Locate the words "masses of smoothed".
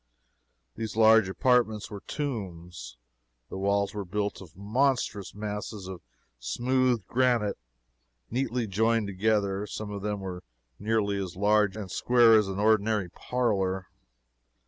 5.35-7.05